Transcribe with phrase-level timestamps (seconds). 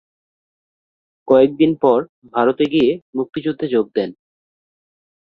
[1.27, 1.99] কয়েক দিন পর
[2.33, 4.09] ভারতে গিয়ে মুক্তিযুদ্ধে যোগ দেন।